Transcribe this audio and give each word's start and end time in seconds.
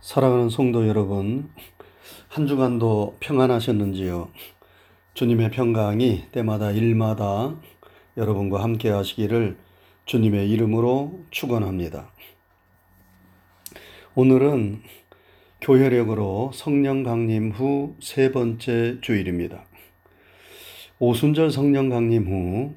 사랑하는 0.00 0.50
성도 0.50 0.86
여러분, 0.86 1.50
한 2.28 2.46
주간도 2.46 3.16
평안하셨는지요? 3.20 4.28
주님의 5.14 5.50
평강이 5.50 6.26
때마다 6.32 6.70
일마다 6.70 7.56
여러분과 8.16 8.62
함께 8.62 8.90
하시기를 8.90 9.56
주님의 10.04 10.50
이름으로 10.50 11.20
축원합니다. 11.30 12.10
오늘은 14.14 14.82
교회력으로 15.60 16.52
성령 16.54 17.02
강림 17.02 17.50
후 17.50 17.96
세 18.00 18.30
번째 18.30 18.98
주일입니다. 19.00 19.64
오순절 20.98 21.50
성령 21.50 21.88
강림 21.88 22.26
후 22.26 22.74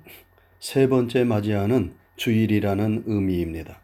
세 0.59 0.87
번째 0.89 1.23
맞이하는 1.23 1.93
주일이라는 2.17 3.03
의미입니다. 3.05 3.79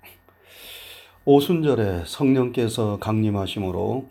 오순절에 1.28 2.04
성령께서 2.06 3.00
강림하심으로 3.00 4.08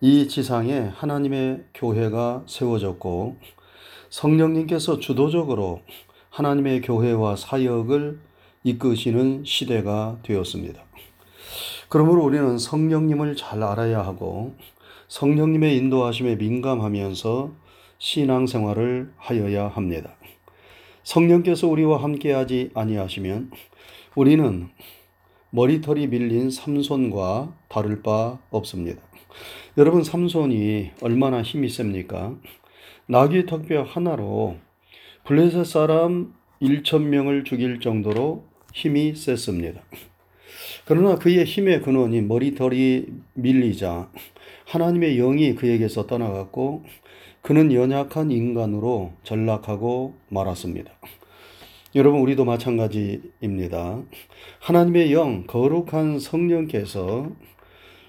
이 0.00 0.26
지상에 0.26 0.90
하나님의 0.94 1.64
교회가 1.74 2.44
세워졌고 2.46 3.36
성령님께서 4.08 4.98
주도적으로 4.98 5.82
하나님의 6.30 6.80
교회와 6.80 7.36
사역을 7.36 8.20
이끄시는 8.64 9.44
시대가 9.44 10.16
되었습니다. 10.22 10.82
그러므로 11.90 12.24
우리는 12.24 12.56
성령님을 12.56 13.36
잘 13.36 13.62
알아야 13.62 13.98
하고 13.98 14.54
성령님의 15.08 15.76
인도하심에 15.76 16.36
민감하면서 16.36 17.52
신앙생활을 17.98 19.12
하여야 19.18 19.68
합니다. 19.68 20.16
성령께서 21.04 21.68
우리와 21.68 22.02
함께하지 22.02 22.70
아니하시면 22.72 23.50
우리는 24.14 24.70
머리털이 25.50 26.08
밀린 26.08 26.50
삼손과 26.50 27.54
다를 27.68 28.02
바 28.02 28.38
없습니다. 28.50 29.02
여러분 29.78 30.02
삼손이 30.02 30.92
얼마나 31.02 31.42
힘이 31.42 31.68
셉니까? 31.68 32.34
나귀 33.06 33.46
턱뼈 33.46 33.82
하나로 33.82 34.56
블레셋 35.24 35.66
사람 35.66 36.34
1천 36.60 37.02
명을 37.02 37.44
죽일 37.44 37.80
정도로 37.80 38.44
힘이 38.72 39.14
셌습니다. 39.14 39.82
그러나 40.86 41.16
그의 41.16 41.44
힘의 41.44 41.82
근원이 41.82 42.22
머리털이 42.22 43.06
밀리자 43.34 44.10
하나님의 44.66 45.16
영이 45.16 45.54
그에게서 45.54 46.06
떠나갔고 46.06 46.84
그는 47.42 47.72
연약한 47.72 48.30
인간으로 48.30 49.12
전락하고 49.22 50.14
말았습니다. 50.28 50.92
여러분, 51.96 52.20
우리도 52.20 52.44
마찬가지입니다. 52.44 54.02
하나님의 54.60 55.14
영, 55.14 55.44
거룩한 55.46 56.18
성령께서 56.18 57.30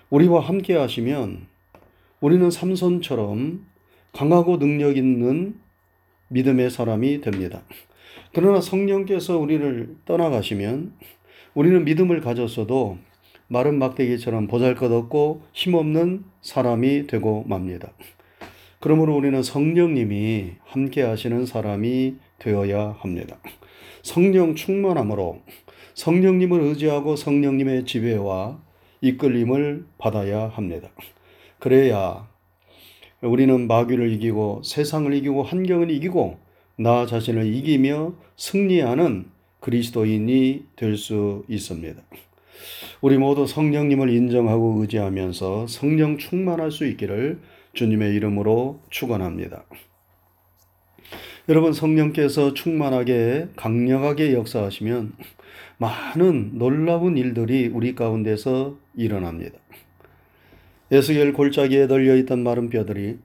우리와 0.09 0.41
함께 0.41 0.75
하시면 0.75 1.47
우리는 2.19 2.51
삼손처럼 2.51 3.65
강하고 4.11 4.59
능력 4.59 4.97
있는 4.97 5.55
믿음의 6.27 6.69
사람이 6.69 7.21
됩니다. 7.21 7.61
그러나 8.33 8.59
성령께서 8.59 9.37
우리를 9.37 9.95
떠나가시면 10.03 10.91
우리는 11.53 11.85
믿음을 11.85 12.19
가졌어도 12.19 12.97
마른 13.47 13.79
막대기처럼 13.79 14.47
보잘 14.47 14.75
것 14.75 14.91
없고 14.91 15.43
힘없는 15.53 16.25
사람이 16.41 17.07
되고 17.07 17.45
맙니다. 17.47 17.93
그러므로 18.81 19.15
우리는 19.15 19.41
성령님이 19.41 20.55
함께 20.65 21.03
하시는 21.03 21.45
사람이 21.45 22.26
되어야 22.39 22.97
합니다. 22.99 23.37
성령 24.03 24.55
충만함으로 24.55 25.41
성령님을 25.95 26.61
의지하고 26.61 27.15
성령님의 27.15 27.85
지배와 27.85 28.59
이끌림을 29.01 29.85
받아야 29.97 30.47
합니다. 30.47 30.89
그래야 31.59 32.27
우리는 33.21 33.67
마귀를 33.67 34.11
이기고 34.13 34.61
세상을 34.63 35.11
이기고 35.13 35.43
환경을 35.43 35.89
이기고 35.91 36.37
나 36.77 37.05
자신을 37.07 37.45
이기며 37.53 38.13
승리하는 38.35 39.25
그리스도인이 39.59 40.65
될 40.75 40.97
수 40.97 41.43
있습니다. 41.47 42.01
우리 43.01 43.17
모두 43.17 43.45
성령님을 43.47 44.09
인정하고 44.09 44.81
의지하면서 44.81 45.67
성령 45.67 46.17
충만할 46.17 46.71
수 46.71 46.85
있기를 46.85 47.39
주님의 47.73 48.13
이름으로 48.15 48.81
축원합니다. 48.89 49.65
여러분 51.49 51.71
성령께서 51.71 52.53
충만하게 52.53 53.47
강력하게 53.55 54.33
역사하시면 54.33 55.13
많은 55.77 56.57
놀라운 56.57 57.15
일들이 57.15 57.67
우리 57.67 57.95
가운데서 57.95 58.77
일어납니다. 58.95 59.57
에스겔 60.91 61.31
골짜기에 61.31 61.87
널려 61.87 62.17
있던 62.17 62.43
마른 62.43 62.69
뼈들이 62.69 63.19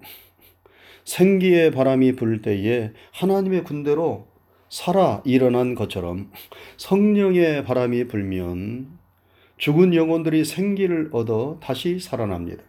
생기의 1.05 1.73
바람이 1.73 2.15
불 2.15 2.43
때에 2.43 2.93
하나님의 3.11 3.65
군대로 3.65 4.29
살아 4.69 5.21
일어난 5.25 5.75
것처럼 5.75 6.31
성령의 6.77 7.65
바람이 7.65 8.07
불면 8.07 8.99
죽은 9.59 9.97
영혼들이 9.97 10.45
생기를 10.45 11.09
얻어 11.11 11.59
다시 11.61 11.99
살아납니다. 11.99 12.63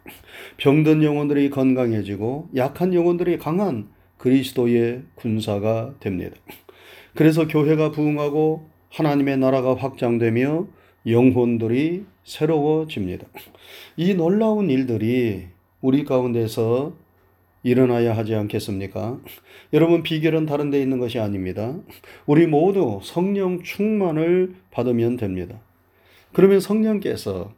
병든 0.56 1.04
영혼들이 1.04 1.50
건강해지고 1.50 2.50
약한 2.56 2.92
영혼들이 2.92 3.38
강한 3.38 3.94
그리스도의 4.24 5.02
군사가 5.16 5.96
됩니다. 6.00 6.34
그래서 7.14 7.46
교회가 7.46 7.90
부흥하고 7.90 8.70
하나님의 8.88 9.36
나라가 9.36 9.74
확장되며 9.74 10.66
영혼들이 11.06 12.06
새로워집니다. 12.24 13.26
이 13.98 14.14
놀라운 14.14 14.70
일들이 14.70 15.48
우리 15.82 16.04
가운데서 16.04 16.96
일어나야 17.62 18.16
하지 18.16 18.34
않겠습니까? 18.34 19.20
여러분, 19.74 20.02
비결은 20.02 20.46
다른 20.46 20.70
데 20.70 20.80
있는 20.80 20.98
것이 20.98 21.18
아닙니다. 21.18 21.76
우리 22.24 22.46
모두 22.46 23.00
성령 23.02 23.62
충만을 23.62 24.54
받으면 24.70 25.18
됩니다. 25.18 25.60
그러면 26.32 26.60
성령께서 26.60 27.52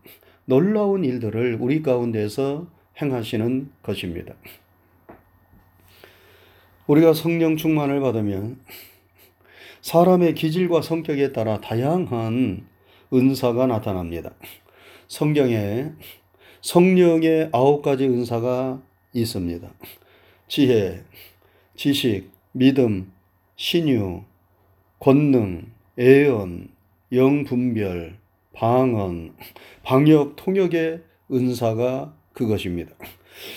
놀라운 0.47 1.05
일들을 1.05 1.59
우리 1.61 1.83
가운데서 1.83 2.67
행하시는 3.01 3.71
것입니다. 3.85 4.35
우리가 6.87 7.15
성령 7.15 7.57
충만을 7.57 8.01
받으면 8.01 8.61
사람의 9.81 10.35
기질과 10.35 10.83
성격에 10.83 11.33
따라 11.33 11.61
다양한 11.61 12.67
은사가 13.13 13.67
나타납니다. 13.67 14.33
성경에 15.09 15.93
성령의 16.61 17.51
아홉 17.53 17.83
가지 17.83 18.05
은사가 18.05 18.83
있습니다. 19.13 19.69
지혜, 20.49 21.05
지식, 21.77 22.31
믿음, 22.53 23.13
신유, 23.57 24.23
권능, 24.99 25.67
애언, 25.99 26.69
영분별, 27.13 28.19
방언, 28.53 29.35
방역, 29.83 30.37
통역의 30.37 31.03
은사가 31.31 32.15
그것입니다. 32.33 32.95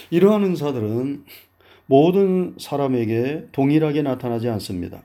이러한 0.09 0.43
은사들은 0.43 1.25
모든 1.89 2.53
사람에게 2.59 3.47
동일하게 3.51 4.03
나타나지 4.03 4.47
않습니다. 4.47 5.01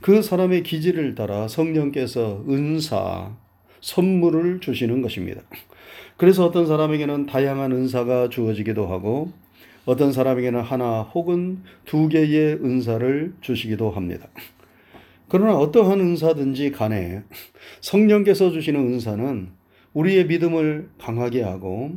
그 0.00 0.22
사람의 0.22 0.62
기질을 0.62 1.14
따라 1.14 1.46
성령께서 1.46 2.42
은사, 2.48 3.36
선물을 3.82 4.60
주시는 4.60 5.02
것입니다. 5.02 5.42
그래서 6.16 6.46
어떤 6.46 6.66
사람에게는 6.66 7.26
다양한 7.26 7.72
은사가 7.72 8.30
주어지기도 8.30 8.86
하고 8.86 9.30
어떤 9.84 10.10
사람에게는 10.10 10.62
하나 10.62 11.02
혹은 11.02 11.64
두 11.84 12.08
개의 12.08 12.54
은사를 12.54 13.34
주시기도 13.42 13.90
합니다. 13.90 14.26
그러나 15.28 15.58
어떠한 15.58 16.00
은사든지 16.00 16.72
간에 16.72 17.24
성령께서 17.82 18.52
주시는 18.52 18.80
은사는 18.80 19.48
우리의 19.92 20.26
믿음을 20.28 20.88
강하게 20.98 21.42
하고 21.42 21.92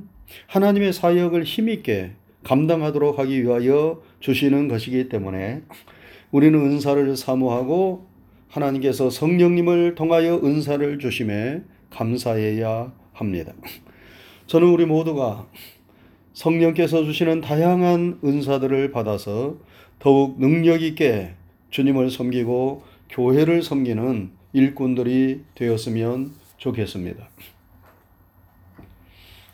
하나님의 0.47 0.91
사역을 0.91 1.45
힘있게 1.45 2.11
감당하도록 2.45 3.19
하기 3.19 3.43
위하여 3.43 4.01
주시는 4.19 4.67
것이기 4.67 5.09
때문에 5.09 5.63
우리는 6.31 6.57
은사를 6.59 7.17
사모하고 7.17 8.07
하나님께서 8.49 9.09
성령님을 9.09 9.95
통하여 9.95 10.35
은사를 10.37 10.99
주심에 10.99 11.63
감사해야 11.89 12.93
합니다. 13.13 13.53
저는 14.47 14.67
우리 14.67 14.85
모두가 14.85 15.47
성령께서 16.33 17.03
주시는 17.03 17.41
다양한 17.41 18.19
은사들을 18.23 18.91
받아서 18.91 19.57
더욱 19.97 20.39
능력 20.39 20.83
있게 20.83 21.33
주님을 21.71 22.11
섬기고 22.11 22.83
교회를 23.09 23.63
섬기는 23.63 24.29
일꾼들이 24.53 25.41
되었으면 25.55 26.31
좋겠습니다. 26.57 27.27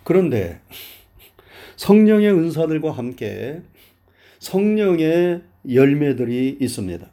그런데 0.04 0.60
성령의 1.82 2.32
은사들과 2.32 2.92
함께 2.92 3.60
성령의 4.38 5.42
열매들이 5.68 6.60
있습니다. 6.62 7.08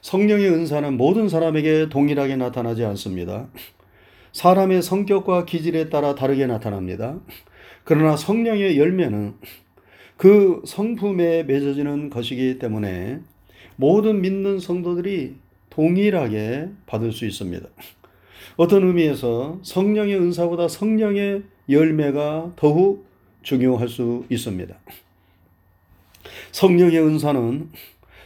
성령의 0.00 0.48
은사는 0.48 0.96
모든 0.96 1.28
사람에게 1.28 1.90
동일하게 1.90 2.36
나타나지 2.36 2.86
않습니다. 2.86 3.50
사람의 4.32 4.80
성격과 4.80 5.44
기질에 5.44 5.90
따라 5.90 6.14
다르게 6.14 6.46
나타납니다. 6.46 7.20
그러나 7.84 8.16
성령의 8.16 8.78
열매는 8.78 9.34
그 10.16 10.62
성품에 10.64 11.42
맺어지는 11.42 12.08
것이기 12.08 12.58
때문에 12.58 13.20
모든 13.76 14.22
믿는 14.22 14.58
성도들이 14.58 15.34
동일하게 15.68 16.70
받을 16.86 17.12
수 17.12 17.26
있습니다. 17.26 17.68
어떤 18.56 18.86
의미에서 18.86 19.58
성령의 19.62 20.16
은사보다 20.16 20.68
성령의 20.68 21.42
열매가 21.68 22.52
더욱 22.56 23.11
중요할 23.42 23.88
수 23.88 24.24
있습니다. 24.28 24.74
성령의 26.52 27.00
은사는 27.00 27.70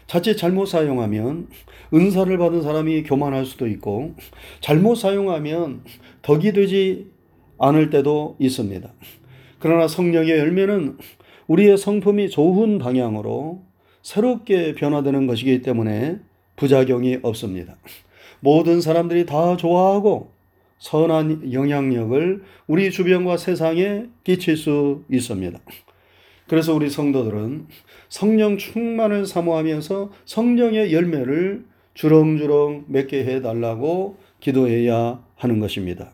자칫 0.07 0.37
잘못 0.37 0.67
사용하면 0.67 1.49
은사를 1.93 2.37
받은 2.39 2.63
사람이 2.63 3.03
교만할 3.05 3.45
수도 3.45 3.67
있고 3.67 4.15
잘못 4.61 4.97
사용하면 4.97 5.83
덕이 6.23 6.53
되지 6.53 7.11
않을 7.59 7.91
때도 7.91 8.37
있습니다. 8.39 8.89
그러나 9.59 9.89
성령의 9.89 10.31
열매는 10.31 10.99
우리의 11.47 11.79
성품이 11.79 12.31
좋은 12.31 12.79
방향으로 12.79 13.63
새롭게 14.03 14.75
변화되는 14.75 15.27
것이기 15.27 15.63
때문에 15.63 16.19
부작용이 16.57 17.19
없습니다. 17.23 17.77
모든 18.41 18.81
사람들이 18.81 19.27
다 19.27 19.57
좋아하고 19.57 20.31
선한 20.79 21.53
영향력을 21.53 22.43
우리 22.67 22.91
주변과 22.91 23.37
세상에 23.37 24.07
끼칠 24.25 24.57
수 24.57 25.05
있습니다. 25.11 25.59
그래서 26.49 26.75
우리 26.75 26.91
성도들은 26.91 27.67
성령 28.09 28.57
충만을 28.57 29.27
사모하면서 29.27 30.13
성령의 30.25 30.93
열매를 30.93 31.65
주렁주렁 31.95 32.85
맺게 32.89 33.25
해달라고 33.25 34.19
기도해야 34.39 35.25
하는 35.37 35.61
것입니다. 35.61 36.13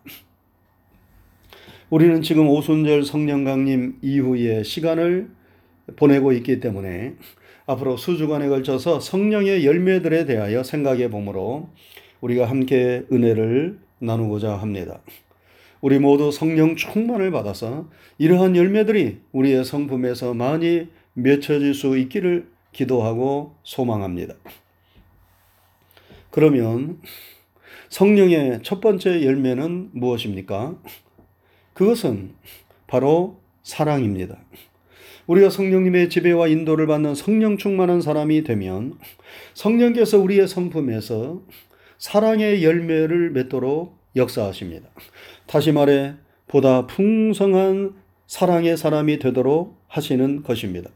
우리는 1.91 2.23
지금 2.23 2.49
오순절 2.49 3.05
성령 3.05 3.45
강림 3.45 3.99
이후의 4.01 4.65
시간을 4.65 5.29
보내고 5.97 6.33
있기 6.33 6.61
때문에 6.61 7.17
앞으로 7.67 7.97
수주간에 7.97 8.49
걸쳐서 8.49 9.01
성령의 9.01 9.67
열매들에 9.67 10.25
대하여 10.25 10.63
생각해 10.63 11.11
보므로 11.11 11.69
우리가 12.21 12.49
함께 12.49 13.05
은혜를 13.13 13.79
나누고자 14.03 14.57
합니다. 14.57 15.01
우리 15.81 15.99
모두 15.99 16.31
성령 16.31 16.77
충만을 16.77 17.31
받아서 17.31 17.89
이러한 18.19 18.57
열매들이 18.57 19.21
우리의 19.33 19.65
성품에서 19.65 20.35
많이 20.35 20.89
맺혀질 21.15 21.75
수 21.75 21.97
있기를 21.97 22.49
기도하고 22.73 23.57
소망합니다. 23.63 24.35
그러면 26.31 27.01
성령의 27.89 28.61
첫 28.63 28.81
번째 28.81 29.25
열매는 29.25 29.91
무엇입니까? 29.93 30.77
그것은 31.75 32.33
바로 32.87 33.41
사랑입니다. 33.63 34.39
우리가 35.27 35.51
성령님의 35.51 36.09
지배와 36.11 36.49
인도를 36.49 36.87
받는 36.87 37.15
성령 37.15 37.57
충만한 37.57 38.01
사람이 38.01 38.45
되면 38.45 38.99
성령께서 39.55 40.19
우리의 40.19 40.49
성품에서 40.49 41.43
사랑의 42.03 42.65
열매를 42.65 43.31
맺도록 43.31 43.97
역사하십니다. 44.17 44.89
다시 45.47 45.71
말해 45.71 46.17
보다 46.49 46.89
풍성한 46.89 47.95
사랑의 48.27 48.77
사람이 48.77 49.21
되도록 49.21 49.81
하시는 49.87 50.43
것입니다. 50.43 50.91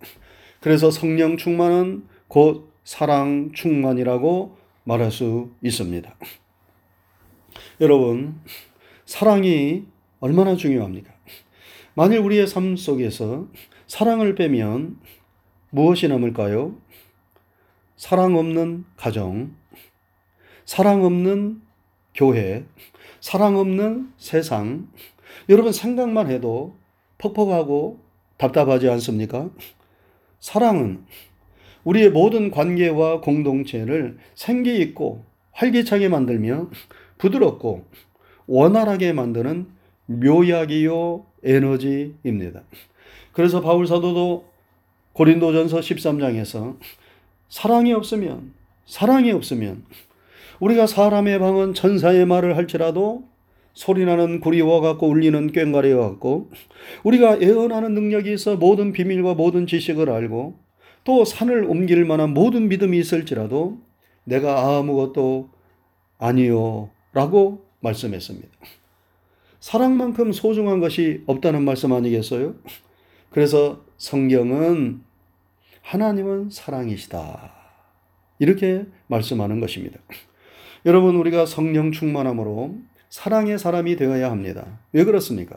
그래서 0.61 0.91
성령 0.91 1.37
충만은 1.37 2.09
곧 2.27 2.73
사랑 2.83 3.53
충만이라고 3.55 4.57
말할 4.83 5.13
수 5.13 5.53
있습니다. 5.63 6.13
여러분, 7.81 8.41
사랑이 9.05 9.85
얼마나 10.19 10.57
중요합니까? 10.57 11.15
만일 11.95 12.19
우리의 12.19 12.49
삶 12.49 12.75
속에서 12.75 13.47
사랑을 13.87 14.35
빼면 14.35 14.99
무엇이 15.71 16.09
남을까요? 16.09 16.77
사랑 17.95 18.37
없는 18.37 18.87
가정, 18.97 19.55
사랑 20.67 21.05
없는 21.05 21.63
교회, 22.13 22.65
사랑 23.21 23.57
없는 23.57 24.13
세상. 24.19 24.89
여러분 25.49 25.73
생각만 25.73 26.29
해도 26.29 26.75
퍽퍽하고 27.19 28.01
답답하지 28.37 28.89
않습니까? 28.91 29.49
사랑은 30.41 31.05
우리의 31.85 32.11
모든 32.11 32.51
관계와 32.51 33.21
공동체를 33.21 34.19
생기 34.35 34.81
있고 34.83 35.25
활기차게 35.53 36.09
만들며 36.09 36.69
부드럽고 37.19 37.85
원활하게 38.49 39.13
만드는 39.13 39.69
묘약이요 40.07 41.27
에너지입니다. 41.45 42.63
그래서 43.33 43.61
바울 43.61 43.87
사도도 43.87 44.47
고린도전서 45.13 45.79
13장에서 45.79 46.77
사랑이 47.49 47.93
없으면 47.93 48.53
사랑이 48.85 49.31
없으면 49.31 49.85
우리가 50.61 50.87
사람의 50.87 51.39
방은 51.39 51.75
천사의 51.75 52.27
말을 52.27 52.57
할지라도 52.57 53.29
소리나는 53.75 54.41
구리와 54.41 54.81
같고 54.81 55.09
울리는 55.09 55.53
꽹과리와 55.53 56.09
같고 56.11 56.51
우리가 57.05 57.43
예언하는 57.43 57.93
능력이 57.95 58.33
있어 58.33 58.57
모든 58.57 58.93
비밀과 58.93 59.35
모든 59.35 59.67
지식을 59.67 60.09
알고 60.09 60.59
또 61.05 61.25
산을 61.25 61.65
옮길 61.65 62.05
만한 62.05 62.31
모든 62.31 62.69
믿음이 62.69 62.99
있을지라도 62.99 63.79
내가 64.25 64.79
아무것도 64.79 65.51
아니요 66.19 66.91
라고 67.13 67.67
말씀했습니다. 67.81 68.49
사랑만큼 69.61 70.33
소중한 70.33 70.81
것이 70.81 71.23
없다는 71.27 71.65
말씀 71.65 71.93
아니겠어요? 71.93 72.55
그래서 73.31 73.85
성경은 73.99 75.03
하나님은 75.83 76.51
사랑이시다. 76.51 77.53
이렇게 78.39 78.87
말씀하는 79.07 79.61
것입니다. 79.61 80.01
여러분, 80.87 81.17
우리가 81.17 81.47
성령 81.47 81.91
충만함으로 81.91 82.77
사랑의 83.09 83.59
사람이 83.59 83.97
되어야 83.97 84.31
합니다. 84.31 84.79
왜 84.93 85.03
그렇습니까? 85.03 85.57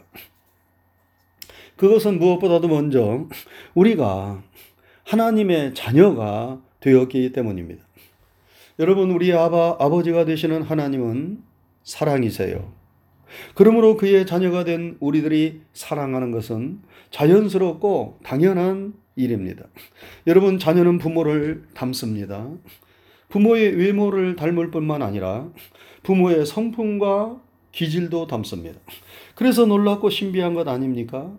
그것은 1.75 2.17
무엇보다도 2.17 2.67
먼저 2.67 3.27
우리가 3.75 4.41
하나님의 5.05 5.75
자녀가 5.75 6.59
되었기 6.79 7.31
때문입니다. 7.31 7.85
여러분, 8.79 9.11
우리 9.11 9.31
아바, 9.31 9.77
아버지가 9.79 10.25
되시는 10.25 10.63
하나님은 10.63 11.43
사랑이세요. 11.83 12.73
그러므로 13.53 13.97
그의 13.97 14.25
자녀가 14.25 14.63
된 14.63 14.97
우리들이 14.99 15.61
사랑하는 15.73 16.31
것은 16.31 16.79
자연스럽고 17.11 18.19
당연한 18.23 18.95
일입니다. 19.15 19.65
여러분, 20.25 20.57
자녀는 20.57 20.97
부모를 20.97 21.65
닮습니다. 21.75 22.49
부모의 23.29 23.75
외모를 23.75 24.35
닮을 24.35 24.71
뿐만 24.71 25.01
아니라 25.01 25.49
부모의 26.03 26.45
성품과 26.45 27.41
기질도 27.71 28.27
닮습니다. 28.27 28.79
그래서 29.35 29.65
놀랍고 29.65 30.09
신비한 30.09 30.53
것 30.53 30.67
아닙니까? 30.67 31.31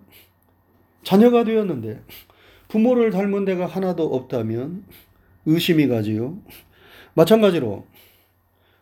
자녀가 1.03 1.43
되었는데 1.43 2.01
부모를 2.67 3.11
닮은 3.11 3.45
데가 3.45 3.65
하나도 3.65 4.03
없다면 4.15 4.85
의심이 5.45 5.87
가지요. 5.87 6.37
마찬가지로 7.13 7.85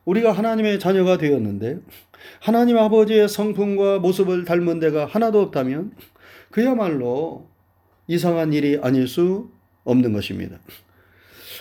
우리가 0.05 0.31
하나님의 0.31 0.79
자녀가 0.79 1.17
되었는데 1.17 1.79
하나님 2.39 2.77
아버지의 2.77 3.27
성품과 3.27 3.99
모습을 3.99 4.45
닮은 4.45 4.79
데가 4.79 5.05
하나도 5.05 5.41
없다면 5.41 5.93
그야말로 6.51 7.47
이상한 8.07 8.53
일이 8.53 8.79
아닐 8.81 9.07
수 9.07 9.49
없는 9.83 10.13
것입니다. 10.13 10.59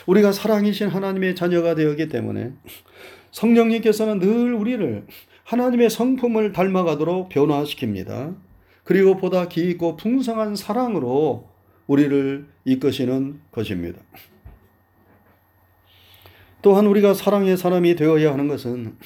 우리가 0.08 0.32
사랑이신 0.32 0.88
하나님의 0.88 1.34
자녀가 1.34 1.74
되었기 1.74 2.08
때문에 2.08 2.52
성령님께서는 3.30 4.18
늘 4.20 4.54
우리를 4.54 5.06
하나님의 5.44 5.90
성품을 5.90 6.52
닮아가도록 6.52 7.28
변화시킵니다. 7.28 8.34
그리고 8.84 9.18
보다 9.18 9.48
깊고 9.48 9.96
풍성한 9.96 10.56
사랑으로 10.56 11.50
우리를 11.86 12.46
이끄시는 12.64 13.40
것입니다. 13.52 14.00
또한 16.62 16.86
우리가 16.86 17.12
사랑의 17.12 17.58
사람이 17.58 17.94
되어야 17.94 18.32
하는 18.32 18.48
것은 18.48 18.96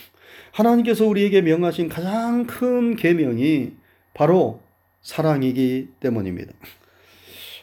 하나님께서 0.52 1.04
우리에게 1.06 1.42
명하신 1.42 1.88
가장 1.88 2.46
큰 2.46 2.94
계명이 2.94 3.72
바로 4.14 4.60
사랑이기 5.00 5.88
때문입니다. 5.98 6.52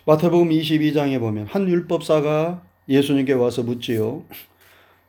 마태복음 0.06 0.50
22장에 0.50 1.20
보면 1.20 1.48
한 1.48 1.70
율법사가 1.70 2.69
예수님께 2.90 3.34
와서 3.34 3.64
묻지요. 3.64 4.24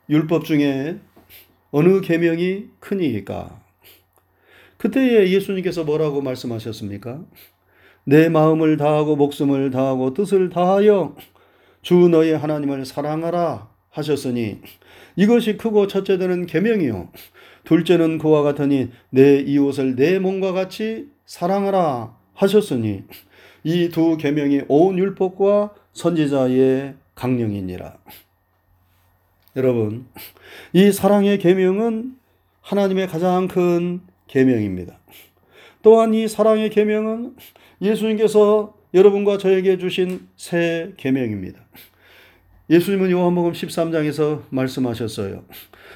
율법 0.09 0.45
중에 0.45 0.99
어느 1.71 2.01
계명이 2.01 2.67
크니까? 2.79 3.61
그때에 4.77 5.31
예수님께서 5.31 5.85
뭐라고 5.85 6.21
말씀하셨습니까? 6.21 7.25
내 8.05 8.29
마음을 8.29 8.77
다하고 8.77 9.17
목숨을 9.17 9.71
다하고 9.71 10.15
뜻을 10.15 10.49
다하여 10.51 11.17
주 11.83 11.95
너의 11.95 12.37
하나님을 12.37 12.85
사랑하라 12.85 13.69
하셨으니 13.91 14.61
이것이 15.17 15.57
크고 15.57 15.87
첫째 15.87 16.19
되는 16.19 16.47
계명이요 16.47 17.11
둘째는 17.65 18.19
그와 18.19 18.43
같으니 18.43 18.91
내 19.11 19.41
이웃을 19.41 19.97
내 19.97 20.19
몸과 20.19 20.53
같이 20.53 21.09
사랑하라 21.27 22.17
하셨으니 22.35 23.05
이 23.65 23.89
두 23.91 24.17
계명이 24.17 24.63
온 24.69 24.99
율법과 24.99 25.75
선지자의 25.93 26.95
강령이니라. 27.21 27.99
여러분, 29.57 30.07
이 30.73 30.91
사랑의 30.91 31.39
계명은 31.39 32.17
하나님의 32.63 33.09
가장 33.09 33.47
큰 33.47 34.01
계명입니다. 34.27 34.99
또한 35.83 36.15
이 36.15 36.29
사랑의 36.29 36.71
계명은 36.71 37.37
예수님께서 37.83 38.75
여러분과 38.95 39.37
저에게 39.37 39.77
주신 39.77 40.29
새 40.37 40.93
계명입니다. 40.97 41.61
예수님은 42.71 43.11
요한복음 43.11 43.53
13장에서 43.53 44.45
말씀하셨어요. 44.49 45.45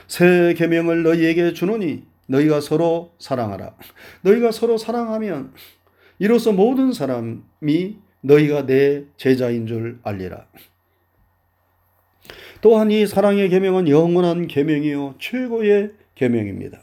새 0.07 0.55
계명을 0.55 1.05
너희에게 1.05 1.55
주노니 1.55 2.03
너희가 2.27 2.61
서로 2.61 3.15
사랑하라. 3.19 3.75
너희가 4.23 4.51
서로 4.51 4.77
사랑하면 4.77 5.55
이로써 6.19 6.53
모든 6.53 6.93
사람이 6.93 7.97
너희가 8.21 8.67
내 8.67 9.05
제자인 9.17 9.67
줄 9.67 10.01
알리라. 10.03 10.47
또한 12.65 12.91
이 12.91 13.07
사랑의 13.07 13.51
계명은 13.51 13.91
영원한 13.91 14.47
계명이요 14.47 15.17
최고의 15.19 15.91
계명입니다. 16.15 16.81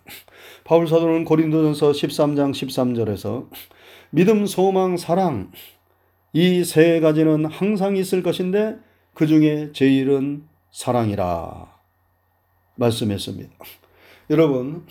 바울 0.63 0.87
사도는 0.87 1.25
고린도전서 1.25 1.93
13장 1.93 2.51
13절에서 2.51 3.49
믿음, 4.11 4.45
소망, 4.45 4.95
사랑 4.95 5.51
이 6.33 6.63
세 6.63 6.99
가지는 6.99 7.45
항상 7.45 7.97
있을 7.97 8.21
것인데 8.21 8.77
그 9.15 9.25
중에 9.25 9.71
제일은 9.73 10.43
사랑이라 10.69 11.75
말씀했습니다. 12.75 13.51
여러분, 14.29 14.85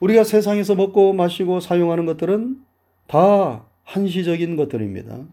우리가 0.00 0.22
세상에서 0.22 0.74
먹고 0.74 1.14
마시고 1.14 1.60
사용하는 1.60 2.04
것들은 2.04 2.58
다 3.06 3.64
한시적인 3.84 4.56
것들입니다. 4.56 5.24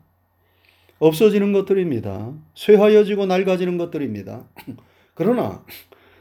없어지는 0.99 1.51
것들입니다. 1.51 2.31
쇠하여지고 2.53 3.25
낡아지는 3.25 3.77
것들입니다. 3.77 4.45
그러나 5.13 5.63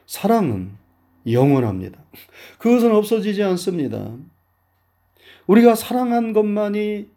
사랑은 0.06 0.72
영원합니다. 1.26 1.98
그것은 2.58 2.94
없어지지 2.94 3.42
않습니다. 3.42 4.16
우리가 5.46 5.74
사랑한 5.74 6.32
것만이 6.32 7.08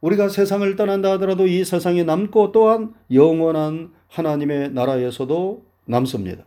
우리가 0.00 0.28
세상을 0.28 0.76
떠난다 0.76 1.12
하더라도 1.12 1.46
이 1.46 1.64
세상에 1.64 2.04
남고 2.04 2.52
또한 2.52 2.94
영원한 3.12 3.92
하나님의 4.08 4.72
나라에서도 4.72 5.64
남습니다. 5.86 6.44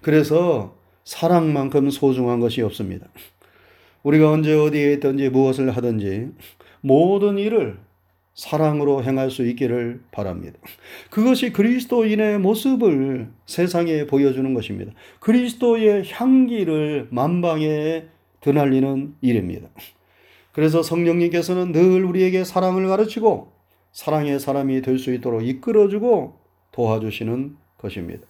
그래서 0.00 0.76
사랑만큼 1.04 1.90
소중한 1.90 2.40
것이 2.40 2.62
없습니다. 2.62 3.06
우리가 4.02 4.30
언제 4.30 4.54
어디에 4.54 4.94
있든지 4.94 5.28
무엇을 5.30 5.70
하든지 5.70 6.30
모든 6.80 7.38
일을 7.38 7.78
사랑으로 8.36 9.02
행할 9.02 9.30
수 9.30 9.46
있기를 9.46 10.02
바랍니다. 10.12 10.58
그것이 11.10 11.52
그리스도인의 11.52 12.38
모습을 12.38 13.30
세상에 13.46 14.06
보여주는 14.06 14.52
것입니다. 14.54 14.92
그리스도의 15.20 16.04
향기를 16.10 17.08
만방에 17.10 18.04
드날리는 18.42 19.14
일입니다. 19.22 19.68
그래서 20.52 20.82
성령님께서는 20.82 21.72
늘 21.72 22.04
우리에게 22.04 22.44
사랑을 22.44 22.86
가르치고 22.88 23.52
사랑의 23.92 24.38
사람이 24.38 24.82
될 24.82 24.98
수 24.98 25.12
있도록 25.14 25.46
이끌어주고 25.46 26.38
도와주시는 26.72 27.56
것입니다. 27.78 28.26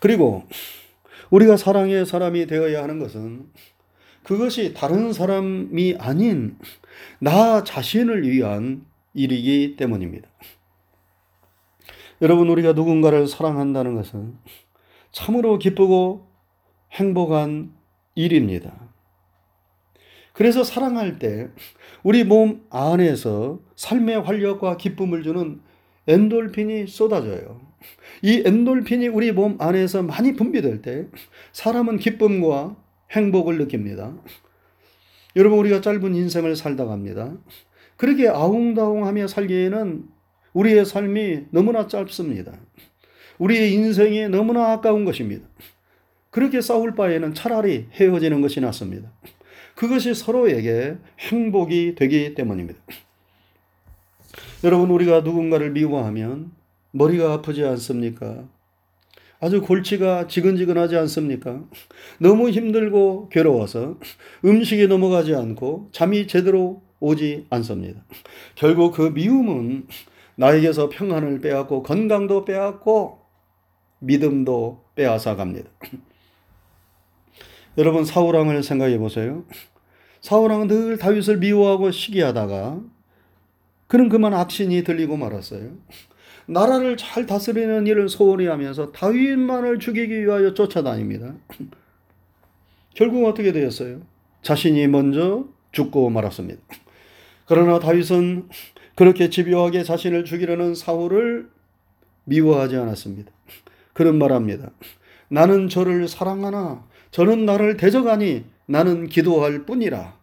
그리고 0.00 0.42
우리가 1.30 1.56
사랑의 1.56 2.04
사람이 2.06 2.46
되어야 2.46 2.82
하는 2.82 2.98
것은 2.98 3.46
그것이 4.22 4.74
다른 4.74 5.12
사람이 5.12 5.96
아닌 5.98 6.56
나 7.18 7.64
자신을 7.64 8.28
위한 8.28 8.84
일이기 9.14 9.76
때문입니다. 9.76 10.28
여러분, 12.22 12.48
우리가 12.48 12.72
누군가를 12.72 13.26
사랑한다는 13.26 13.94
것은 13.96 14.36
참으로 15.10 15.58
기쁘고 15.58 16.28
행복한 16.92 17.72
일입니다. 18.14 18.92
그래서 20.32 20.64
사랑할 20.64 21.18
때 21.18 21.48
우리 22.02 22.24
몸 22.24 22.64
안에서 22.70 23.60
삶의 23.76 24.22
활력과 24.22 24.76
기쁨을 24.76 25.22
주는 25.22 25.60
엔돌핀이 26.06 26.86
쏟아져요. 26.86 27.60
이 28.22 28.42
엔돌핀이 28.44 29.08
우리 29.08 29.32
몸 29.32 29.56
안에서 29.60 30.02
많이 30.02 30.34
분비될 30.34 30.82
때 30.82 31.06
사람은 31.52 31.98
기쁨과 31.98 32.76
행복을 33.12 33.58
느낍니다. 33.58 34.14
여러분, 35.36 35.58
우리가 35.60 35.80
짧은 35.80 36.14
인생을 36.14 36.56
살다 36.56 36.86
갑니다. 36.86 37.34
그렇게 37.96 38.28
아웅다웅하며 38.28 39.28
살기에는 39.28 40.04
우리의 40.52 40.84
삶이 40.84 41.46
너무나 41.50 41.86
짧습니다. 41.86 42.52
우리의 43.38 43.72
인생이 43.72 44.28
너무나 44.28 44.72
아까운 44.72 45.04
것입니다. 45.04 45.46
그렇게 46.30 46.60
싸울 46.60 46.94
바에는 46.94 47.34
차라리 47.34 47.86
헤어지는 47.92 48.40
것이 48.40 48.60
낫습니다. 48.60 49.12
그것이 49.74 50.14
서로에게 50.14 50.96
행복이 51.18 51.94
되기 51.94 52.34
때문입니다. 52.34 52.80
여러분, 54.64 54.90
우리가 54.90 55.20
누군가를 55.20 55.70
미워하면 55.72 56.52
머리가 56.92 57.32
아프지 57.32 57.64
않습니까? 57.64 58.48
아주 59.42 59.60
골치가 59.60 60.28
지근지근하지 60.28 60.96
않습니까? 60.98 61.64
너무 62.20 62.48
힘들고 62.48 63.28
괴로워서 63.28 63.98
음식이 64.44 64.86
넘어가지 64.86 65.34
않고 65.34 65.88
잠이 65.90 66.28
제대로 66.28 66.80
오지 67.00 67.46
않습니다. 67.50 68.04
결국 68.54 68.94
그 68.94 69.02
미움은 69.02 69.88
나에게서 70.36 70.90
평안을 70.90 71.40
빼앗고 71.40 71.82
건강도 71.82 72.44
빼앗고 72.44 73.18
믿음도 73.98 74.84
빼앗아 74.94 75.34
갑니다. 75.34 75.68
여러분 77.78 78.04
사울왕을 78.04 78.62
생각해 78.62 78.96
보세요. 78.98 79.44
사울왕은 80.20 80.68
늘 80.68 80.98
다윗을 80.98 81.38
미워하고 81.38 81.90
시기하다가 81.90 82.80
그는 83.88 84.08
그만 84.08 84.34
악신이 84.34 84.84
들리고 84.84 85.16
말았어요. 85.16 85.72
나라를 86.52 86.96
잘 86.96 87.26
다스리는 87.26 87.86
일을 87.86 88.08
소홀히 88.08 88.46
하면서 88.46 88.92
다윗만을 88.92 89.78
죽이기 89.78 90.24
위하여 90.24 90.54
쫓아다닙니다. 90.54 91.34
결국 92.94 93.26
어떻게 93.26 93.52
되었어요? 93.52 94.02
자신이 94.42 94.86
먼저 94.88 95.46
죽고 95.72 96.10
말았습니다. 96.10 96.60
그러나 97.46 97.78
다윗은 97.78 98.48
그렇게 98.94 99.30
집요하게 99.30 99.84
자신을 99.84 100.24
죽이려는 100.24 100.74
사울을 100.74 101.48
미워하지 102.24 102.76
않았습니다. 102.76 103.32
그런 103.94 104.18
말합니다. 104.18 104.70
나는 105.28 105.68
저를 105.68 106.08
사랑하나 106.08 106.84
저는 107.10 107.46
나를 107.46 107.76
대적하니 107.76 108.44
나는 108.66 109.06
기도할 109.06 109.64
뿐이라. 109.64 110.16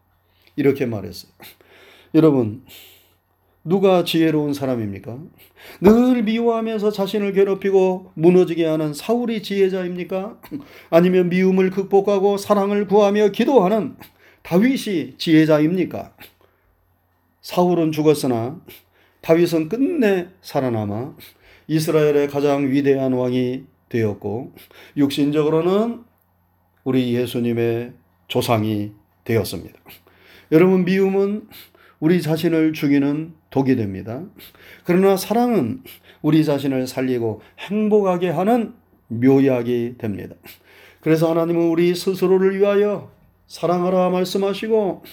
이렇게 0.56 0.86
말했어요. 0.86 1.32
여러분, 2.14 2.64
누가 3.64 4.04
지혜로운 4.04 4.54
사람입니까? 4.54 5.20
늘 5.82 6.24
미워하면서 6.24 6.92
자신을 6.92 7.34
괴롭히고 7.34 8.12
무너지게 8.16 8.66
하는 8.66 8.94
사울이 8.94 9.44
지혜자입니까? 9.44 10.40
아니면 10.90 11.30
미움을 11.30 11.70
극복하고 11.70 12.38
사랑을 12.38 12.88
구하며 12.88 13.30
기도하는 13.30 13.96
다윗이 14.44 15.18
지혜자입니까? 15.18 16.14
사울은 17.42 17.92
죽었으나 17.92 18.62
다윗은 19.22 19.70
끝내 19.70 20.30
살아남아 20.42 21.16
이스라엘의 21.68 22.30
가장 22.30 22.72
위대한 22.72 23.14
왕이 23.14 23.66
되었고 23.90 24.54
육신적으로는 24.98 26.04
우리 26.84 27.14
예수님의 27.14 27.94
조상이 28.28 28.94
되었습니다. 29.26 29.80
여러분 30.52 30.86
미움은 30.86 31.48
우리 32.00 32.22
자신을 32.22 32.74
죽이는 32.74 33.34
독이 33.50 33.76
됩니다. 33.76 34.24
그러나 34.84 35.18
사랑은 35.18 35.84
우리 36.22 36.44
자신을 36.44 36.88
살리고 36.88 37.42
행복하게 37.60 38.30
하는 38.30 38.74
묘약이 39.08 39.96
됩니다. 39.98 40.36
그래서 41.02 41.30
하나님은 41.32 41.70
우리 41.70 41.96
스스로를 41.96 42.60
위하여 42.60 43.12
사랑하라 43.48 44.10
말씀하시고 44.10 45.04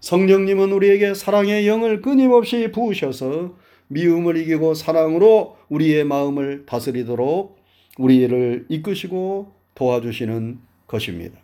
성령님은 0.00 0.72
우리에게 0.72 1.14
사랑의 1.14 1.66
영을 1.66 2.00
끊임없이 2.00 2.70
부으셔서 2.70 3.56
미움을 3.88 4.36
이기고 4.36 4.74
사랑으로 4.74 5.56
우리의 5.68 6.04
마음을 6.04 6.64
다스리도록 6.66 7.58
우리를 7.98 8.66
이끄시고 8.68 9.52
도와주시는 9.74 10.60
것입니다. 10.86 11.38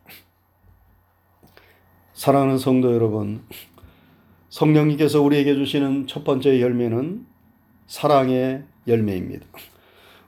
사랑하는 2.14 2.56
성도 2.56 2.94
여러분, 2.94 3.42
성령님께서 4.56 5.20
우리에게 5.20 5.54
주시는 5.54 6.06
첫 6.06 6.24
번째 6.24 6.62
열매는 6.62 7.26
사랑의 7.86 8.64
열매입니다. 8.88 9.44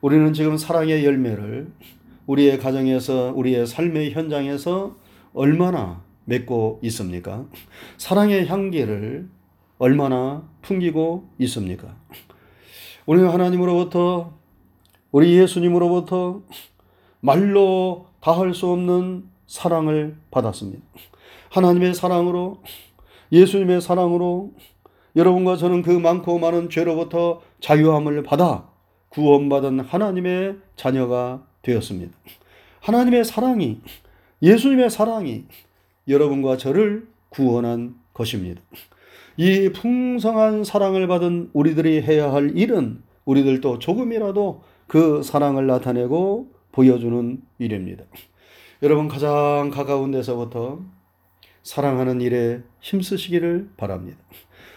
우리는 0.03 0.35
지금 0.35 0.59
사랑의 0.59 1.03
열매를 1.03 1.73
우리의 2.27 2.59
가정에서, 2.59 3.33
우리의 3.35 3.67
삶의 3.67 4.13
현장에서 4.13 4.97
얼마나 5.33 6.03
맺고 6.27 6.81
있습니까? 6.83 7.47
사랑의 7.97 8.47
향기를 8.49 9.31
얼마나 9.79 10.47
풍기고 10.61 11.31
있습니까? 11.39 11.97
우리는 13.07 13.31
하나님으로부터 13.31 14.35
우리 15.11 15.39
예수님으로부터 15.39 16.43
말로 17.21 18.09
다 18.21 18.33
할 18.39 18.53
수 18.53 18.67
없는 18.69 19.25
사랑을 19.47 20.19
받았습니다. 20.31 20.83
하나님의 21.49 21.95
사랑으로 21.95 22.61
예수님의 23.33 23.81
사랑으로 23.81 24.53
여러분과 25.17 25.57
저는 25.57 25.83
그 25.83 25.91
많고 25.91 26.39
많은 26.39 26.71
죄로부터 26.71 27.41
자유함을 27.61 28.23
받아 28.23 28.69
구원받은 29.11 29.81
하나님의 29.81 30.57
자녀가 30.77 31.45
되었습니다. 31.63 32.17
하나님의 32.81 33.25
사랑이 33.25 33.81
예수님의 34.43 34.91
사랑이 34.91 35.45
여러분과 36.07 36.57
저를 36.57 37.09
구원한 37.29 37.97
것입니다. 38.15 38.63
이 39.37 39.71
풍성한 39.73 40.65
사랑을 40.65 41.07
받은 41.07 41.51
우리들이 41.53 42.03
해야 42.03 42.33
할 42.33 42.57
일은 42.57 43.03
우리들도 43.25 43.79
조금이라도 43.79 44.63
그 44.87 45.23
사랑을 45.23 45.67
나타내고 45.67 46.53
보여주는 46.73 47.41
일입니다. 47.59 48.05
여러분 48.83 49.09
가장 49.09 49.71
가까운 49.71 50.11
데서부터 50.11 50.81
사랑하는 51.69 52.23
일에 52.23 52.63
힘쓰시기를 52.81 53.73
바랍니다. 53.77 54.19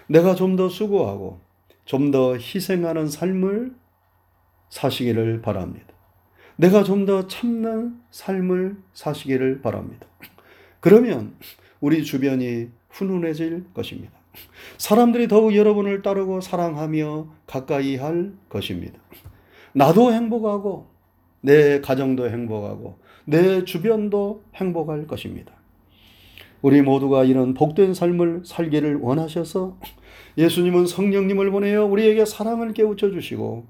내가 0.07 0.35
좀 0.35 0.57
더 0.57 0.67
수고하고 0.67 1.39
좀 1.85 2.11
더 2.11 2.35
희생하는 2.35 3.07
삶을 3.07 3.73
사시기를 4.69 5.41
바랍니다. 5.41 5.87
내가 6.57 6.83
좀 6.83 7.05
더 7.05 7.27
참는 7.27 7.97
삶을 8.11 8.75
사시기를 8.91 9.61
바랍니다. 9.61 10.05
그러면 10.81 11.37
우리 11.79 12.03
주변이 12.03 12.69
훈훈해질 12.89 13.73
것입니다. 13.73 14.11
사람들이 14.77 15.29
더욱 15.29 15.55
여러분을 15.55 16.01
따르고 16.01 16.41
사랑하며 16.41 17.27
가까이 17.47 17.95
할 17.95 18.33
것입니다. 18.49 18.99
나도 19.71 20.11
행복하고 20.11 20.87
내 21.39 21.79
가정도 21.79 22.29
행복하고 22.29 22.99
내 23.23 23.63
주변도 23.63 24.43
행복할 24.55 25.07
것입니다. 25.07 25.60
우리 26.61 26.81
모두가 26.81 27.23
이런 27.23 27.53
복된 27.53 27.93
삶을 27.93 28.41
살기를 28.45 28.97
원하셔서 28.97 29.77
예수님은 30.37 30.85
성령님을 30.85 31.51
보내어 31.51 31.85
우리에게 31.85 32.25
사랑을 32.25 32.73
깨우쳐 32.73 33.11
주시고 33.11 33.65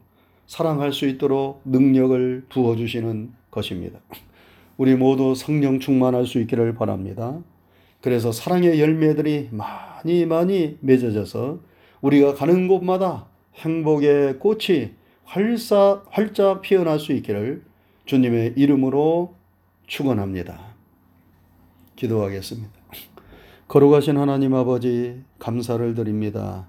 사랑할 0.48 0.92
수 0.92 1.08
있도록 1.08 1.62
능력을 1.66 2.46
부어 2.50 2.76
주시는 2.76 3.32
것입니다. 3.50 4.00
우리 4.78 4.96
모두 4.96 5.36
성령 5.36 5.80
충만할 5.80 6.26
수 6.26 6.40
있기를 6.40 6.76
바랍니다. 6.76 7.40
그래서 8.02 8.32
사랑의 8.32 8.80
열매들이 8.80 9.50
많이 9.52 10.26
많이 10.26 10.78
맺어져서 10.82 11.60
우리가 12.02 12.34
가는 12.34 12.68
곳마다 12.68 13.28
행복의 13.56 14.40
꽃이 14.40 14.92
활사, 15.24 16.02
활짝 16.10 16.62
피어날 16.62 17.00
수 17.00 17.14
있기를 17.14 17.64
주님의 18.06 18.54
이름으로 18.58 19.36
축원합니다. 19.88 20.60
기도하겠습니다. 21.96 22.81
거룩하신 23.72 24.18
하나님 24.18 24.54
아버지 24.54 25.22
감사를 25.40 25.96
드립니다. 25.96 26.68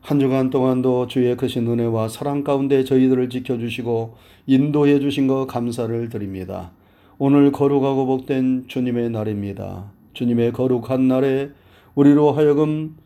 한 0.00 0.20
주간 0.20 0.50
동안도 0.50 1.08
주의 1.08 1.36
크신 1.36 1.66
은혜와 1.66 2.06
사랑 2.06 2.44
가운데 2.44 2.84
저희들을 2.84 3.28
지켜주시고 3.28 4.14
인도해 4.46 5.00
주신 5.00 5.26
것 5.26 5.46
감사를 5.46 6.08
드립니다. 6.10 6.70
오늘 7.18 7.50
거룩하고 7.50 8.06
복된 8.06 8.66
주님의 8.68 9.10
날입니다. 9.10 9.90
주님의 10.12 10.52
거룩한 10.52 11.08
날에 11.08 11.50
우리로 11.96 12.30
하여금 12.30 12.98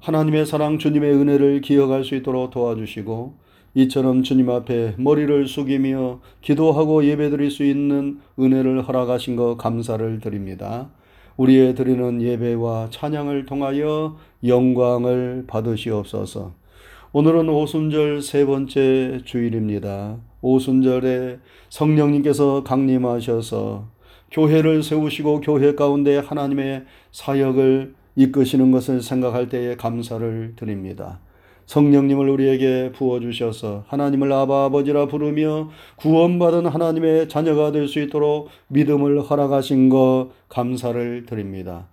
하나님의 0.00 0.44
사랑 0.44 0.80
주님의 0.80 1.12
은혜를 1.12 1.60
기억할 1.60 2.02
수 2.02 2.16
있도록 2.16 2.50
도와주시고 2.50 3.34
이처럼 3.74 4.24
주님 4.24 4.50
앞에 4.50 4.96
머리를 4.98 5.46
숙이며 5.46 6.18
기도하고 6.40 7.04
예배드릴 7.04 7.52
수 7.52 7.62
있는 7.62 8.18
은혜를 8.36 8.82
허락하신 8.82 9.36
것 9.36 9.56
감사를 9.58 10.18
드립니다. 10.18 10.88
우리의 11.36 11.74
드리는 11.74 12.22
예배와 12.22 12.88
찬양을 12.90 13.44
통하여 13.44 14.16
영광을 14.44 15.44
받으시옵소서. 15.46 16.54
오늘은 17.12 17.48
오순절 17.48 18.22
세 18.22 18.44
번째 18.44 19.20
주일입니다. 19.24 20.16
오순절에 20.40 21.38
성령님께서 21.68 22.62
강림하셔서 22.64 23.88
교회를 24.30 24.82
세우시고 24.82 25.40
교회 25.40 25.74
가운데 25.74 26.18
하나님의 26.18 26.84
사역을 27.12 27.94
이끄시는 28.16 28.70
것을 28.70 29.02
생각할 29.02 29.48
때에 29.48 29.76
감사를 29.76 30.54
드립니다. 30.56 31.20
성령님을 31.66 32.28
우리에게 32.28 32.92
부어주셔서 32.92 33.84
하나님을 33.88 34.32
아바 34.32 34.64
아버지라 34.66 35.06
부르며 35.06 35.70
구원받은 35.96 36.66
하나님의 36.66 37.28
자녀가 37.28 37.72
될 37.72 37.86
수 37.88 38.00
있도록 38.00 38.48
믿음을 38.68 39.20
허락하신 39.20 39.88
것 39.88 40.28
감사를 40.48 41.26
드립니다. 41.26 41.88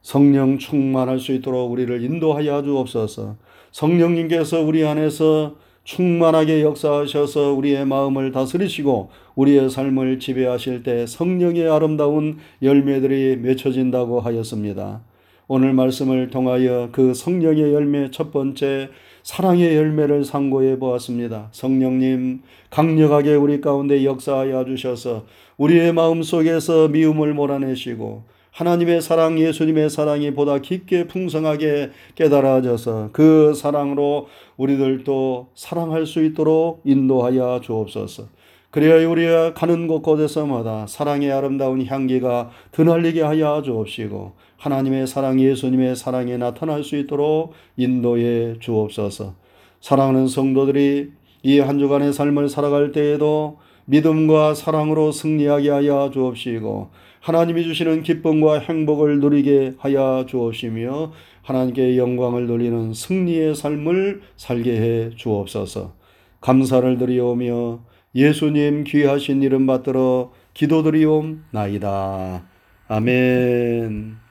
성령 0.00 0.58
충만할 0.58 1.18
수 1.18 1.32
있도록 1.32 1.72
우리를 1.72 2.02
인도하여 2.02 2.62
주옵소서. 2.62 3.36
성령님께서 3.72 4.60
우리 4.62 4.84
안에서 4.84 5.56
충만하게 5.84 6.62
역사하셔서 6.62 7.52
우리의 7.52 7.84
마음을 7.86 8.32
다스리시고 8.32 9.10
우리의 9.34 9.68
삶을 9.68 10.18
지배하실 10.18 10.82
때 10.82 11.06
성령의 11.06 11.68
아름다운 11.68 12.38
열매들이 12.62 13.36
맺혀진다고 13.36 14.20
하였습니다. 14.20 15.02
오늘 15.46 15.74
말씀을 15.74 16.30
통하여 16.30 16.88
그 16.90 17.12
성령의 17.12 17.74
열매 17.74 18.10
첫 18.10 18.32
번째 18.32 18.88
사랑의 19.24 19.74
열매를 19.74 20.22
상고해 20.26 20.78
보았습니다. 20.78 21.48
성령님 21.50 22.42
강력하게 22.68 23.34
우리 23.34 23.62
가운데 23.62 24.04
역사하여 24.04 24.66
주셔서 24.66 25.24
우리의 25.56 25.94
마음 25.94 26.22
속에서 26.22 26.88
미움을 26.88 27.32
몰아내시고 27.32 28.24
하나님의 28.50 29.00
사랑, 29.00 29.38
예수님의 29.38 29.88
사랑이 29.88 30.32
보다 30.32 30.58
깊게 30.58 31.06
풍성하게 31.06 31.90
깨달아져서 32.16 33.10
그 33.12 33.54
사랑으로 33.54 34.28
우리들도 34.58 35.48
사랑할 35.54 36.04
수 36.04 36.22
있도록 36.22 36.82
인도하여 36.84 37.62
주옵소서. 37.64 38.28
그래야 38.74 39.08
우리가 39.08 39.54
가는 39.54 39.86
곳곳에서마다 39.86 40.88
사랑의 40.88 41.30
아름다운 41.30 41.86
향기가 41.86 42.50
드날리게 42.72 43.22
하여 43.22 43.62
주옵시고 43.62 44.32
하나님의 44.56 45.06
사랑, 45.06 45.38
예수님의 45.38 45.94
사랑에 45.94 46.36
나타날 46.38 46.82
수 46.82 46.96
있도록 46.96 47.52
인도해 47.76 48.58
주옵소서. 48.58 49.36
사랑하는 49.80 50.26
성도들이 50.26 51.12
이 51.44 51.60
한 51.60 51.78
주간의 51.78 52.12
삶을 52.12 52.48
살아갈 52.48 52.90
때에도 52.90 53.58
믿음과 53.84 54.54
사랑으로 54.54 55.12
승리하게 55.12 55.70
하여 55.70 56.10
주옵시고 56.12 56.90
하나님이 57.20 57.62
주시는 57.62 58.02
기쁨과 58.02 58.58
행복을 58.58 59.20
누리게 59.20 59.74
하여 59.78 60.26
주옵시며 60.26 61.12
하나님께 61.42 61.96
영광을 61.96 62.48
돌리는 62.48 62.92
승리의 62.92 63.54
삶을 63.54 64.22
살게 64.34 64.72
해 64.80 65.10
주옵소서. 65.14 65.92
감사를 66.40 66.98
드리오며 66.98 67.93
예수님 68.14 68.84
귀하신 68.84 69.42
이름 69.42 69.66
받들어 69.66 70.32
기도드리옵나이다. 70.54 72.42
아멘. 72.88 74.23